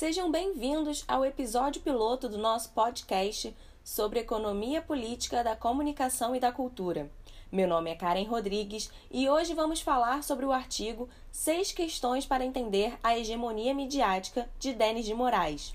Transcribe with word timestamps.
Sejam 0.00 0.30
bem-vindos 0.30 1.04
ao 1.06 1.26
episódio 1.26 1.82
piloto 1.82 2.26
do 2.26 2.38
nosso 2.38 2.70
podcast 2.70 3.54
sobre 3.84 4.20
economia 4.20 4.80
política 4.80 5.44
da 5.44 5.54
comunicação 5.54 6.34
e 6.34 6.40
da 6.40 6.50
cultura. 6.50 7.10
Meu 7.52 7.68
nome 7.68 7.90
é 7.90 7.94
Karen 7.94 8.24
Rodrigues 8.24 8.90
e 9.10 9.28
hoje 9.28 9.52
vamos 9.52 9.82
falar 9.82 10.24
sobre 10.24 10.46
o 10.46 10.52
artigo 10.52 11.06
Seis 11.30 11.70
Questões 11.70 12.24
para 12.24 12.46
Entender 12.46 12.98
a 13.02 13.14
Hegemonia 13.14 13.74
Midiática 13.74 14.48
de 14.58 14.72
Denis 14.72 15.04
de 15.04 15.12
Moraes. 15.12 15.74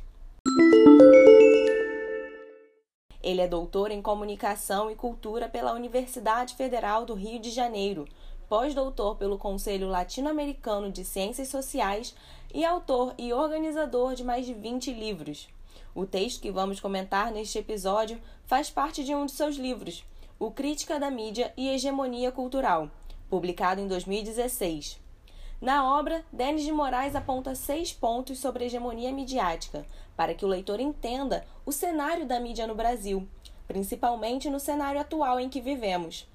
Ele 3.22 3.42
é 3.42 3.48
doutor 3.48 3.92
em 3.92 4.02
Comunicação 4.02 4.90
e 4.90 4.96
Cultura 4.96 5.48
pela 5.48 5.74
Universidade 5.74 6.56
Federal 6.56 7.06
do 7.06 7.14
Rio 7.14 7.40
de 7.40 7.52
Janeiro, 7.52 8.08
pós-doutor 8.48 9.16
pelo 9.16 9.38
Conselho 9.38 9.88
Latino-Americano 9.88 10.92
de 10.92 11.04
Ciências 11.04 11.48
Sociais 11.50 12.16
e 12.54 12.64
autor 12.64 13.14
e 13.18 13.34
organizador 13.34 14.16
de 14.16 14.24
mais 14.24 14.46
de 14.46 14.54
20 14.54 14.94
livros. 14.94 15.50
O 15.94 16.06
texto 16.06 16.42
que 16.42 16.52
vamos 16.52 16.80
comentar 16.80 17.32
neste 17.32 17.58
episódio 17.58 18.22
faz 18.46 18.70
parte 18.70 19.04
de 19.04 19.16
um 19.16 19.26
de 19.26 19.32
seus 19.32 19.56
livros, 19.56 20.04
O 20.38 20.52
Crítica 20.52 21.00
da 21.00 21.10
Mídia 21.10 21.54
e 21.56 21.70
Hegemonia 21.70 22.32
Cultural, 22.32 22.90
publicado 23.30 23.82
em 23.82 23.88
2016. 23.88 25.00
Na 25.62 25.98
obra, 25.98 26.24
Denis 26.32 26.64
de 26.64 26.72
Moraes 26.72 27.16
aponta 27.16 27.56
seis 27.56 27.94
pontos 27.94 28.40
sobre 28.40 28.66
hegemonia 28.66 29.12
midiática, 29.12 29.86
para 30.16 30.34
que 30.34 30.44
o 30.44 30.48
leitor 30.48 30.80
entenda 30.80 31.46
o 31.66 31.72
cenário 31.72 32.26
da 32.26 32.40
mídia 32.40 32.68
no 32.68 32.76
Brasil, 32.76 33.28
principalmente 33.68 34.50
no 34.50 34.60
cenário 34.60 35.00
atual 35.00 35.40
em 35.40 35.50
que 35.50 35.62
vivemos. 35.62 36.28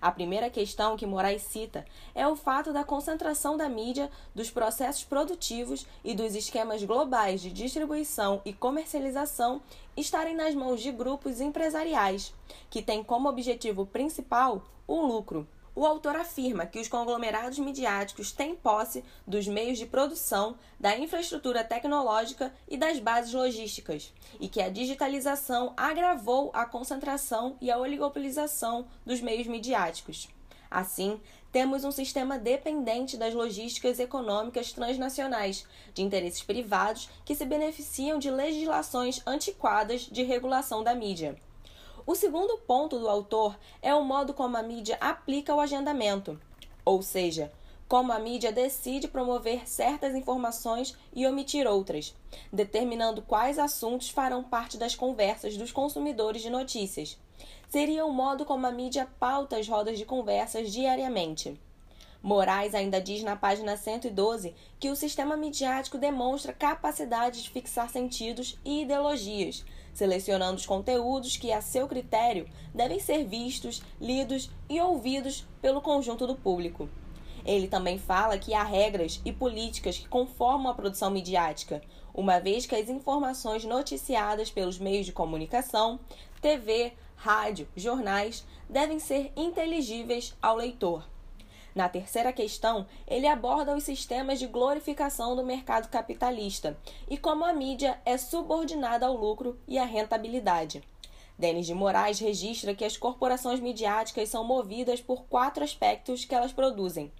A 0.00 0.10
primeira 0.12 0.48
questão 0.48 0.96
que 0.96 1.06
Moraes 1.06 1.42
cita 1.42 1.84
é 2.14 2.26
o 2.26 2.36
fato 2.36 2.72
da 2.72 2.84
concentração 2.84 3.56
da 3.56 3.68
mídia, 3.68 4.10
dos 4.34 4.50
processos 4.50 5.04
produtivos 5.04 5.86
e 6.04 6.14
dos 6.14 6.34
esquemas 6.34 6.82
globais 6.84 7.40
de 7.40 7.50
distribuição 7.50 8.40
e 8.44 8.52
comercialização 8.52 9.60
estarem 9.96 10.34
nas 10.34 10.54
mãos 10.54 10.80
de 10.80 10.92
grupos 10.92 11.40
empresariais, 11.40 12.32
que 12.70 12.80
têm 12.80 13.02
como 13.02 13.28
objetivo 13.28 13.84
principal 13.84 14.62
o 14.86 15.00
lucro. 15.00 15.46
O 15.78 15.86
autor 15.86 16.16
afirma 16.16 16.66
que 16.66 16.80
os 16.80 16.88
conglomerados 16.88 17.56
midiáticos 17.56 18.32
têm 18.32 18.56
posse 18.56 19.04
dos 19.24 19.46
meios 19.46 19.78
de 19.78 19.86
produção, 19.86 20.58
da 20.80 20.98
infraestrutura 20.98 21.62
tecnológica 21.62 22.52
e 22.66 22.76
das 22.76 22.98
bases 22.98 23.32
logísticas, 23.32 24.12
e 24.40 24.48
que 24.48 24.60
a 24.60 24.70
digitalização 24.70 25.72
agravou 25.76 26.50
a 26.52 26.66
concentração 26.66 27.56
e 27.60 27.70
a 27.70 27.78
oligopolização 27.78 28.88
dos 29.06 29.20
meios 29.20 29.46
midiáticos. 29.46 30.28
Assim, 30.68 31.20
temos 31.52 31.84
um 31.84 31.92
sistema 31.92 32.36
dependente 32.36 33.16
das 33.16 33.32
logísticas 33.32 34.00
econômicas 34.00 34.72
transnacionais, 34.72 35.64
de 35.94 36.02
interesses 36.02 36.42
privados 36.42 37.08
que 37.24 37.36
se 37.36 37.46
beneficiam 37.46 38.18
de 38.18 38.32
legislações 38.32 39.22
antiquadas 39.24 40.00
de 40.00 40.24
regulação 40.24 40.82
da 40.82 40.92
mídia. 40.92 41.40
O 42.08 42.14
segundo 42.14 42.56
ponto 42.66 42.98
do 42.98 43.06
autor 43.06 43.58
é 43.82 43.94
o 43.94 44.02
modo 44.02 44.32
como 44.32 44.56
a 44.56 44.62
mídia 44.62 44.96
aplica 44.98 45.54
o 45.54 45.60
agendamento, 45.60 46.40
ou 46.82 47.02
seja, 47.02 47.52
como 47.86 48.14
a 48.14 48.18
mídia 48.18 48.50
decide 48.50 49.06
promover 49.06 49.68
certas 49.68 50.14
informações 50.14 50.96
e 51.12 51.26
omitir 51.26 51.66
outras, 51.66 52.16
determinando 52.50 53.20
quais 53.20 53.58
assuntos 53.58 54.08
farão 54.08 54.42
parte 54.42 54.78
das 54.78 54.94
conversas 54.94 55.58
dos 55.58 55.70
consumidores 55.70 56.40
de 56.40 56.48
notícias. 56.48 57.18
Seria 57.68 58.06
o 58.06 58.10
modo 58.10 58.46
como 58.46 58.66
a 58.66 58.72
mídia 58.72 59.06
pauta 59.20 59.58
as 59.58 59.68
rodas 59.68 59.98
de 59.98 60.06
conversas 60.06 60.72
diariamente. 60.72 61.60
Moraes 62.22 62.74
ainda 62.74 63.02
diz 63.02 63.22
na 63.22 63.36
página 63.36 63.76
112 63.76 64.54
que 64.80 64.88
o 64.88 64.96
sistema 64.96 65.36
midiático 65.36 65.98
demonstra 65.98 66.54
capacidade 66.54 67.42
de 67.42 67.50
fixar 67.50 67.90
sentidos 67.90 68.58
e 68.64 68.80
ideologias, 68.80 69.62
selecionando 69.98 70.54
os 70.54 70.64
conteúdos 70.64 71.36
que, 71.36 71.52
a 71.52 71.60
seu 71.60 71.88
critério, 71.88 72.48
devem 72.72 73.00
ser 73.00 73.24
vistos, 73.24 73.82
lidos 74.00 74.48
e 74.68 74.80
ouvidos 74.80 75.44
pelo 75.60 75.80
conjunto 75.80 76.24
do 76.24 76.36
público. 76.36 76.88
Ele 77.44 77.66
também 77.66 77.98
fala 77.98 78.38
que 78.38 78.54
há 78.54 78.62
regras 78.62 79.20
e 79.24 79.32
políticas 79.32 79.98
que 79.98 80.06
conformam 80.06 80.70
a 80.70 80.74
produção 80.74 81.10
midiática, 81.10 81.82
uma 82.14 82.38
vez 82.38 82.64
que 82.64 82.76
as 82.76 82.88
informações 82.88 83.64
noticiadas 83.64 84.50
pelos 84.50 84.78
meios 84.78 85.04
de 85.04 85.12
comunicação, 85.12 85.98
TV, 86.40 86.92
rádio, 87.16 87.66
jornais, 87.74 88.46
devem 88.68 89.00
ser 89.00 89.32
inteligíveis 89.36 90.32
ao 90.40 90.54
leitor. 90.54 91.02
Na 91.74 91.88
terceira 91.88 92.32
questão, 92.32 92.86
ele 93.06 93.26
aborda 93.26 93.76
os 93.76 93.84
sistemas 93.84 94.38
de 94.38 94.46
glorificação 94.46 95.36
do 95.36 95.44
mercado 95.44 95.88
capitalista 95.88 96.76
e 97.08 97.16
como 97.16 97.44
a 97.44 97.52
mídia 97.52 98.00
é 98.04 98.16
subordinada 98.16 99.06
ao 99.06 99.16
lucro 99.16 99.58
e 99.66 99.78
à 99.78 99.84
rentabilidade. 99.84 100.82
Denis 101.38 101.66
de 101.66 101.74
Moraes 101.74 102.18
registra 102.18 102.74
que 102.74 102.84
as 102.84 102.96
corporações 102.96 103.60
midiáticas 103.60 104.28
são 104.28 104.42
movidas 104.42 105.00
por 105.00 105.24
quatro 105.24 105.62
aspectos 105.62 106.24
que 106.24 106.34
elas 106.34 106.52
produzem. 106.52 107.12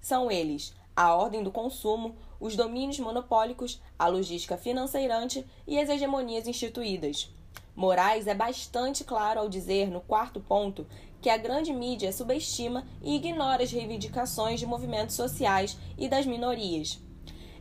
São 0.00 0.30
eles 0.30 0.72
a 0.94 1.14
ordem 1.14 1.42
do 1.42 1.50
consumo, 1.50 2.14
os 2.38 2.54
domínios 2.54 2.98
monopólicos, 3.00 3.80
a 3.98 4.06
logística 4.06 4.56
financeirante 4.56 5.44
e 5.66 5.78
as 5.78 5.88
hegemonias 5.88 6.46
instituídas. 6.46 7.30
Moraes 7.74 8.26
é 8.26 8.34
bastante 8.34 9.02
claro 9.02 9.40
ao 9.40 9.48
dizer, 9.48 9.90
no 9.90 10.00
quarto 10.00 10.40
ponto, 10.40 10.86
que 11.20 11.30
a 11.30 11.36
grande 11.36 11.72
mídia 11.72 12.12
subestima 12.12 12.86
e 13.02 13.16
ignora 13.16 13.62
as 13.62 13.72
reivindicações 13.72 14.60
de 14.60 14.66
movimentos 14.66 15.16
sociais 15.16 15.78
e 15.96 16.08
das 16.08 16.26
minorias. 16.26 17.00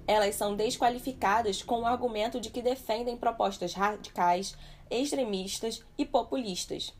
Elas 0.06 0.36
são 0.36 0.56
desqualificadas 0.56 1.64
com 1.64 1.82
o 1.82 1.86
argumento 1.86 2.40
de 2.42 2.50
que 2.50 2.62
defendem 2.62 3.16
propostas 3.16 3.74
radicais, 3.74 4.56
extremistas 4.90 5.84
e 5.98 6.06
populistas. 6.06 6.94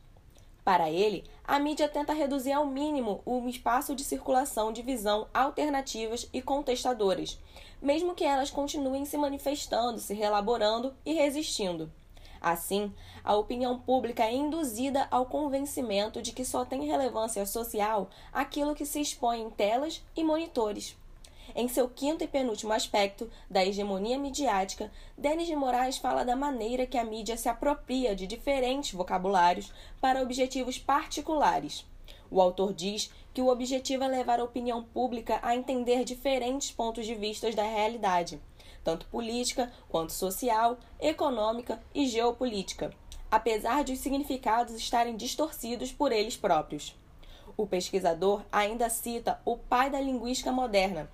Para 0.64 0.88
ele, 0.88 1.24
a 1.44 1.58
mídia 1.58 1.88
tenta 1.88 2.12
reduzir 2.12 2.52
ao 2.52 2.64
mínimo 2.64 3.20
o 3.26 3.48
espaço 3.48 3.96
de 3.96 4.04
circulação 4.04 4.72
de 4.72 4.80
visão 4.80 5.26
alternativas 5.34 6.28
e 6.32 6.40
contestadoras, 6.40 7.38
mesmo 7.82 8.14
que 8.14 8.24
elas 8.24 8.50
continuem 8.50 9.04
se 9.04 9.18
manifestando, 9.18 9.98
se 9.98 10.14
relaborando 10.14 10.94
e 11.04 11.12
resistindo. 11.12 11.92
Assim, 12.42 12.92
a 13.22 13.36
opinião 13.36 13.78
pública 13.78 14.24
é 14.24 14.34
induzida 14.34 15.06
ao 15.12 15.26
convencimento 15.26 16.20
de 16.20 16.32
que 16.32 16.44
só 16.44 16.64
tem 16.64 16.84
relevância 16.84 17.46
social 17.46 18.10
aquilo 18.32 18.74
que 18.74 18.84
se 18.84 19.00
expõe 19.00 19.40
em 19.40 19.48
telas 19.48 20.04
e 20.16 20.24
monitores. 20.24 20.96
Em 21.54 21.68
seu 21.68 21.88
quinto 21.88 22.24
e 22.24 22.26
penúltimo 22.26 22.72
aspecto, 22.72 23.30
da 23.48 23.64
hegemonia 23.64 24.18
midiática, 24.18 24.90
Denis 25.16 25.46
de 25.46 25.54
Moraes 25.54 25.98
fala 25.98 26.24
da 26.24 26.34
maneira 26.34 26.84
que 26.84 26.98
a 26.98 27.04
mídia 27.04 27.36
se 27.36 27.48
apropria 27.48 28.12
de 28.16 28.26
diferentes 28.26 28.92
vocabulários 28.92 29.72
para 30.00 30.20
objetivos 30.20 30.80
particulares. 30.80 31.86
O 32.28 32.40
autor 32.40 32.74
diz 32.74 33.08
que 33.32 33.40
o 33.40 33.48
objetivo 33.48 34.02
é 34.02 34.08
levar 34.08 34.40
a 34.40 34.44
opinião 34.44 34.82
pública 34.82 35.38
a 35.42 35.54
entender 35.54 36.04
diferentes 36.04 36.72
pontos 36.72 37.06
de 37.06 37.14
vista 37.14 37.48
da 37.52 37.62
realidade 37.62 38.40
tanto 38.82 39.06
política 39.06 39.72
quanto 39.88 40.12
social, 40.12 40.78
econômica 41.00 41.80
e 41.94 42.06
geopolítica, 42.06 42.92
apesar 43.30 43.84
de 43.84 43.92
os 43.92 43.98
significados 43.98 44.74
estarem 44.74 45.16
distorcidos 45.16 45.92
por 45.92 46.12
eles 46.12 46.36
próprios. 46.36 46.94
O 47.56 47.66
pesquisador 47.66 48.42
ainda 48.50 48.88
cita 48.88 49.40
o 49.44 49.56
pai 49.56 49.90
da 49.90 50.00
linguística 50.00 50.50
moderna 50.50 51.10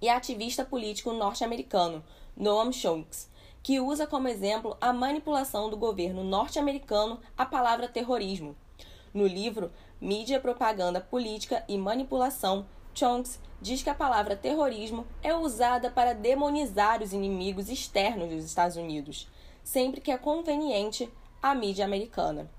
e 0.00 0.08
ativista 0.08 0.64
político 0.64 1.12
norte-americano, 1.12 2.04
Noam 2.36 2.72
Chomsky, 2.72 3.28
que 3.62 3.80
usa 3.80 4.06
como 4.06 4.28
exemplo 4.28 4.76
a 4.80 4.92
manipulação 4.92 5.68
do 5.68 5.76
governo 5.76 6.22
norte-americano 6.22 7.18
à 7.36 7.44
palavra 7.44 7.88
terrorismo. 7.88 8.54
No 9.12 9.26
livro 9.26 9.72
Mídia, 10.00 10.38
Propaganda 10.38 11.00
Política 11.00 11.64
e 11.66 11.76
Manipulação, 11.76 12.66
Chomsky 12.96 13.38
diz 13.60 13.82
que 13.82 13.90
a 13.90 13.94
palavra 13.94 14.34
terrorismo 14.34 15.06
é 15.22 15.34
usada 15.34 15.90
para 15.90 16.14
demonizar 16.14 17.02
os 17.02 17.12
inimigos 17.12 17.68
externos 17.68 18.30
dos 18.30 18.44
Estados 18.44 18.76
Unidos, 18.76 19.28
sempre 19.62 20.00
que 20.00 20.10
é 20.10 20.16
conveniente 20.16 21.06
à 21.42 21.54
mídia 21.54 21.84
americana. 21.84 22.50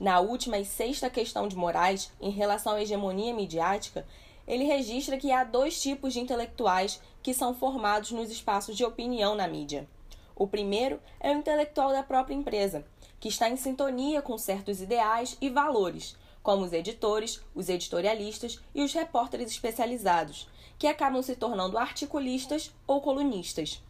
Na 0.00 0.18
última 0.20 0.58
e 0.58 0.64
sexta 0.64 1.10
questão 1.10 1.46
de 1.46 1.56
Moraes, 1.56 2.10
em 2.20 2.30
relação 2.30 2.72
à 2.72 2.80
hegemonia 2.80 3.34
midiática, 3.34 4.06
ele 4.48 4.64
registra 4.64 5.18
que 5.18 5.30
há 5.30 5.44
dois 5.44 5.80
tipos 5.80 6.14
de 6.14 6.20
intelectuais 6.20 6.98
que 7.22 7.34
são 7.34 7.54
formados 7.54 8.12
nos 8.12 8.30
espaços 8.30 8.76
de 8.76 8.84
opinião 8.84 9.34
na 9.34 9.46
mídia. 9.46 9.86
O 10.34 10.46
primeiro 10.46 11.00
é 11.20 11.30
o 11.30 11.38
intelectual 11.38 11.92
da 11.92 12.02
própria 12.02 12.34
empresa, 12.34 12.82
que 13.20 13.28
está 13.28 13.48
em 13.48 13.56
sintonia 13.56 14.22
com 14.22 14.38
certos 14.38 14.80
ideais 14.80 15.36
e 15.38 15.50
valores 15.50 16.16
como 16.46 16.64
os 16.64 16.72
editores, 16.72 17.42
os 17.56 17.68
editorialistas 17.68 18.60
e 18.72 18.80
os 18.80 18.92
repórteres 18.92 19.50
especializados, 19.50 20.48
que 20.78 20.86
acabam 20.86 21.20
se 21.20 21.34
tornando 21.34 21.76
articulistas 21.76 22.72
ou 22.86 23.00
colunistas. 23.00 23.82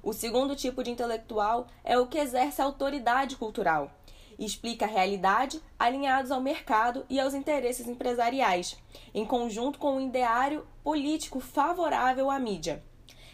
O 0.00 0.12
segundo 0.12 0.54
tipo 0.54 0.84
de 0.84 0.92
intelectual 0.92 1.66
é 1.82 1.98
o 1.98 2.06
que 2.06 2.18
exerce 2.18 2.62
autoridade 2.62 3.34
cultural 3.34 3.90
e 4.38 4.44
explica 4.44 4.84
a 4.84 4.88
realidade 4.88 5.60
alinhados 5.76 6.30
ao 6.30 6.40
mercado 6.40 7.04
e 7.10 7.18
aos 7.18 7.34
interesses 7.34 7.88
empresariais, 7.88 8.76
em 9.12 9.26
conjunto 9.26 9.80
com 9.80 9.96
um 9.96 10.06
ideário 10.06 10.64
político 10.84 11.40
favorável 11.40 12.30
à 12.30 12.38
mídia. 12.38 12.80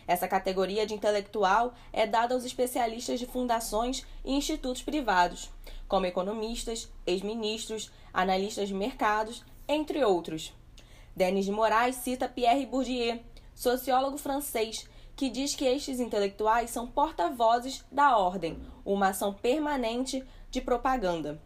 Essa 0.06 0.26
categoria 0.26 0.86
de 0.86 0.94
intelectual 0.94 1.74
é 1.92 2.06
dada 2.06 2.34
aos 2.34 2.46
especialistas 2.46 3.20
de 3.20 3.26
fundações 3.26 4.06
e 4.24 4.32
institutos 4.32 4.82
privados, 4.82 5.50
como 5.90 6.06
economistas, 6.06 6.88
ex-ministros, 7.04 7.90
analistas 8.14 8.68
de 8.68 8.74
mercados, 8.74 9.44
entre 9.66 10.04
outros. 10.04 10.54
Denis 11.16 11.44
de 11.44 11.50
Moraes 11.50 11.96
cita 11.96 12.28
Pierre 12.28 12.64
Bourdieu, 12.64 13.18
sociólogo 13.56 14.16
francês, 14.16 14.88
que 15.16 15.28
diz 15.28 15.56
que 15.56 15.64
estes 15.64 15.98
intelectuais 15.98 16.70
são 16.70 16.86
porta-vozes 16.86 17.84
da 17.90 18.16
ordem, 18.16 18.56
uma 18.84 19.08
ação 19.08 19.34
permanente 19.34 20.24
de 20.48 20.60
propaganda. 20.60 21.42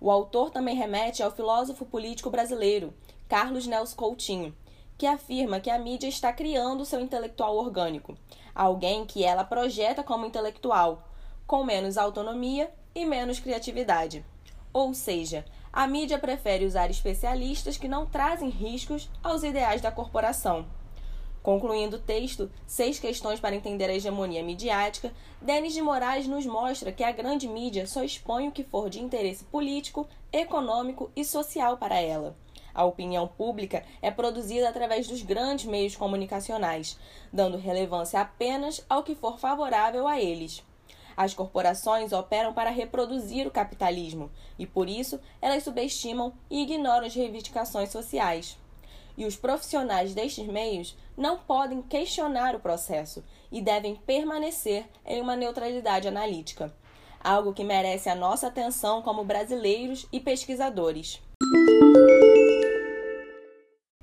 O 0.00 0.08
autor 0.08 0.50
também 0.50 0.76
remete 0.76 1.20
ao 1.20 1.32
filósofo 1.32 1.84
político 1.84 2.30
brasileiro, 2.30 2.94
Carlos 3.28 3.66
Nelson 3.66 3.96
Coutinho, 3.96 4.56
que 4.96 5.04
afirma 5.04 5.58
que 5.58 5.68
a 5.68 5.80
mídia 5.80 6.06
está 6.06 6.32
criando 6.32 6.86
seu 6.86 7.00
intelectual 7.00 7.56
orgânico, 7.56 8.16
alguém 8.54 9.04
que 9.04 9.24
ela 9.24 9.42
projeta 9.42 10.04
como 10.04 10.26
intelectual, 10.26 11.08
com 11.44 11.64
menos 11.64 11.98
autonomia 11.98 12.72
e 12.94 13.04
menos 13.04 13.40
criatividade. 13.40 14.24
Ou 14.72 14.94
seja, 14.94 15.44
a 15.72 15.86
mídia 15.86 16.18
prefere 16.18 16.64
usar 16.64 16.90
especialistas 16.90 17.76
que 17.76 17.88
não 17.88 18.06
trazem 18.06 18.48
riscos 18.48 19.10
aos 19.22 19.42
ideais 19.42 19.80
da 19.80 19.92
corporação. 19.92 20.66
Concluindo 21.42 21.96
o 21.96 22.00
texto, 22.00 22.50
Seis 22.66 22.98
Questões 22.98 23.40
para 23.40 23.56
Entender 23.56 23.88
a 23.88 23.94
Hegemonia 23.94 24.42
Midiática, 24.42 25.12
Denis 25.40 25.72
de 25.72 25.80
Moraes 25.80 26.26
nos 26.26 26.44
mostra 26.44 26.92
que 26.92 27.02
a 27.02 27.12
grande 27.12 27.48
mídia 27.48 27.86
só 27.86 28.04
expõe 28.04 28.48
o 28.48 28.52
que 28.52 28.62
for 28.62 28.90
de 28.90 29.00
interesse 29.00 29.44
político, 29.44 30.06
econômico 30.30 31.10
e 31.16 31.24
social 31.24 31.78
para 31.78 31.98
ela. 31.98 32.36
A 32.74 32.84
opinião 32.84 33.26
pública 33.26 33.84
é 34.02 34.10
produzida 34.10 34.68
através 34.68 35.08
dos 35.08 35.22
grandes 35.22 35.64
meios 35.64 35.96
comunicacionais, 35.96 36.98
dando 37.32 37.56
relevância 37.56 38.20
apenas 38.20 38.84
ao 38.88 39.02
que 39.02 39.14
for 39.14 39.38
favorável 39.38 40.06
a 40.06 40.20
eles. 40.20 40.62
As 41.20 41.34
corporações 41.34 42.14
operam 42.14 42.54
para 42.54 42.70
reproduzir 42.70 43.46
o 43.46 43.50
capitalismo 43.50 44.30
e, 44.58 44.66
por 44.66 44.88
isso, 44.88 45.20
elas 45.42 45.62
subestimam 45.62 46.32
e 46.50 46.62
ignoram 46.62 47.06
as 47.06 47.14
reivindicações 47.14 47.90
sociais 47.90 48.56
e 49.18 49.26
os 49.26 49.36
profissionais 49.36 50.14
destes 50.14 50.46
meios 50.46 50.96
não 51.18 51.36
podem 51.36 51.82
questionar 51.82 52.56
o 52.56 52.60
processo 52.60 53.22
e 53.52 53.60
devem 53.60 53.96
permanecer 53.96 54.86
em 55.04 55.20
uma 55.20 55.36
neutralidade 55.36 56.08
analítica, 56.08 56.74
algo 57.22 57.52
que 57.52 57.64
merece 57.64 58.08
a 58.08 58.14
nossa 58.14 58.46
atenção 58.46 59.02
como 59.02 59.22
brasileiros 59.22 60.06
e 60.10 60.20
pesquisadores. 60.20 61.20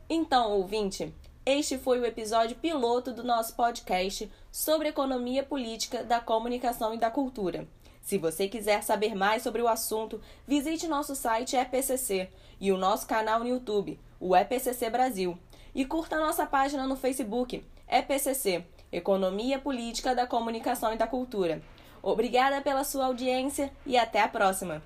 Então, 0.08 0.52
ouvinte, 0.52 1.12
este 1.50 1.78
foi 1.78 1.98
o 1.98 2.06
episódio 2.06 2.58
piloto 2.58 3.14
do 3.14 3.24
nosso 3.24 3.56
podcast 3.56 4.30
sobre 4.52 4.90
economia 4.90 5.42
política 5.44 6.04
da 6.04 6.20
comunicação 6.20 6.94
e 6.94 6.98
da 6.98 7.10
cultura. 7.10 7.66
Se 8.02 8.18
você 8.18 8.50
quiser 8.50 8.84
saber 8.84 9.16
mais 9.16 9.44
sobre 9.44 9.62
o 9.62 9.68
assunto, 9.70 10.20
visite 10.46 10.90
nosso 10.90 11.16
site 11.16 11.56
EPCC 11.56 12.28
e 12.60 12.70
o 12.70 12.78
nosso 12.78 13.08
canal 13.08 13.40
no 13.40 13.48
YouTube, 13.48 13.98
o 14.20 14.36
EPCC 14.36 14.90
Brasil. 14.90 15.38
E 15.74 15.86
curta 15.86 16.20
nossa 16.20 16.46
página 16.46 16.86
no 16.86 16.98
Facebook, 16.98 17.64
EPCC 17.88 18.66
Economia 18.92 19.58
Política 19.58 20.14
da 20.14 20.28
Comunicação 20.28 20.94
e 20.94 20.98
da 20.98 21.08
Cultura. 21.08 21.62
Obrigada 22.04 22.62
pela 22.62 22.84
sua 22.84 23.06
audiência 23.06 23.72
e 23.86 23.98
até 23.98 24.20
a 24.20 24.28
próxima! 24.28 24.84